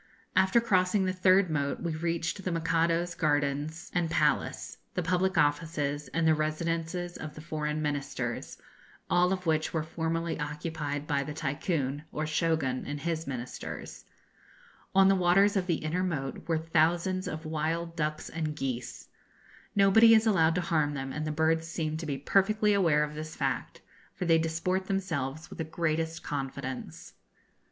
After 0.35 0.59
crossing 0.59 1.05
the 1.05 1.13
third 1.13 1.51
moat 1.51 1.79
we 1.81 1.95
reached 1.95 2.43
the 2.43 2.51
Mikado's 2.51 3.13
gardens 3.13 3.91
and 3.93 4.09
palace, 4.09 4.79
the 4.95 5.03
public 5.03 5.37
offices, 5.37 6.07
and 6.07 6.27
the 6.27 6.33
residences 6.33 7.17
of 7.17 7.35
the 7.35 7.39
foreign 7.41 7.83
Ministers, 7.83 8.57
all 9.11 9.31
of 9.31 9.45
which 9.45 9.73
were 9.75 9.83
formerly 9.83 10.39
occupied 10.39 11.05
by 11.05 11.21
the 11.23 11.35
Tycoon, 11.35 12.03
or 12.11 12.25
Shogun, 12.25 12.83
and 12.87 12.99
his 13.01 13.27
ministers. 13.27 14.05
On 14.95 15.07
the 15.07 15.13
waters 15.13 15.55
of 15.55 15.67
the 15.67 15.75
inner 15.85 16.01
moat 16.03 16.47
were 16.47 16.57
thousands 16.57 17.27
of 17.27 17.45
wild 17.45 17.95
ducks 17.95 18.27
and 18.27 18.55
geese. 18.55 19.07
Nobody 19.75 20.15
is 20.15 20.25
allowed 20.25 20.55
to 20.55 20.61
harm 20.61 20.95
them, 20.95 21.13
and 21.13 21.27
the 21.27 21.31
birds 21.31 21.67
seem 21.67 21.95
to 21.97 22.07
be 22.07 22.17
perfectly 22.17 22.73
aware 22.73 23.03
of 23.03 23.13
this 23.13 23.35
fact, 23.35 23.81
for 24.15 24.25
they 24.25 24.39
disport 24.39 24.87
themselves 24.87 25.51
with 25.51 25.59
the 25.59 25.63
greatest 25.63 26.23
confidence. 26.23 27.13